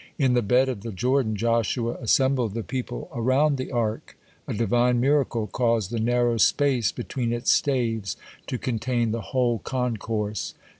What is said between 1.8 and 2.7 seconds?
assembled the